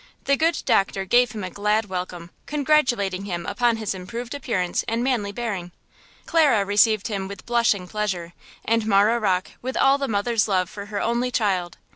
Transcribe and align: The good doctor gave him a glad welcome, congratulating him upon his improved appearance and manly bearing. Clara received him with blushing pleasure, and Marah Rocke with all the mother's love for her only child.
The 0.25 0.35
good 0.35 0.63
doctor 0.65 1.05
gave 1.05 1.33
him 1.33 1.43
a 1.43 1.51
glad 1.51 1.85
welcome, 1.85 2.31
congratulating 2.47 3.25
him 3.25 3.45
upon 3.45 3.75
his 3.77 3.93
improved 3.93 4.33
appearance 4.33 4.83
and 4.87 5.03
manly 5.03 5.31
bearing. 5.31 5.71
Clara 6.25 6.65
received 6.65 7.07
him 7.07 7.27
with 7.27 7.45
blushing 7.45 7.87
pleasure, 7.87 8.33
and 8.65 8.87
Marah 8.87 9.19
Rocke 9.19 9.51
with 9.61 9.77
all 9.77 9.99
the 9.99 10.07
mother's 10.07 10.47
love 10.47 10.71
for 10.71 10.87
her 10.87 10.99
only 11.01 11.29
child. 11.29 11.77